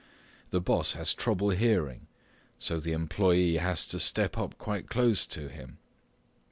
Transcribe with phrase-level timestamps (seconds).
[0.49, 2.07] The boss has trouble hearing,
[2.57, 5.77] so the employee has to step up quite close to him.